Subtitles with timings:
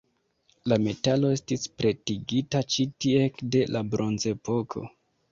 [0.71, 4.83] La metalo estis pretigita ĉi tie ekde la Bronzepoko.